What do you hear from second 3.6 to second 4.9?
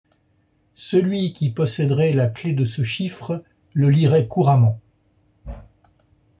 le lirait couramment.